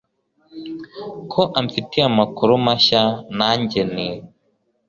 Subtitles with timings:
[1.31, 3.03] ko amfitiye amakuru mashya
[3.37, 4.07] nanjye nti